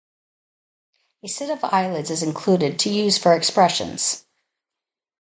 A 1.23 1.27
set 1.27 1.51
of 1.51 1.63
eyelids 1.63 2.09
is 2.09 2.23
included 2.23 2.79
to 2.79 2.89
use 2.89 3.19
for 3.19 3.35
expressions. 3.35 4.25